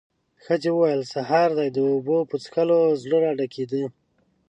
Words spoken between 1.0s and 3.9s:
سهار دې د اوبو په څښلو زړه راډکېده.